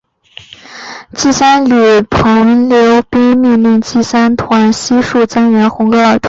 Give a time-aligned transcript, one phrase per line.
[1.15, 6.19] 骑三旅旅长彭毓斌命令骑三团悉数增援红格尔图。